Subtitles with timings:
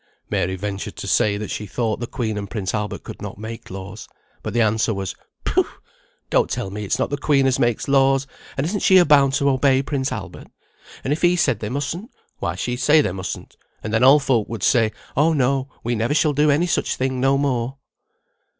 [0.31, 3.69] Mary ventured to say that she thought the Queen and Prince Albert could not make
[3.69, 4.09] laws,
[4.41, 5.13] but the answer was,
[5.45, 5.67] "Pooh!
[6.31, 8.25] don't tell me it's not the Queen as makes laws;
[8.57, 10.47] and isn't she bound to obey Prince Albert?
[11.03, 12.09] And if he said they mustn't,
[12.39, 16.15] why she'd say they mustn't, and then all folk would say, oh no, we never
[16.15, 17.77] shall do any such thing no more."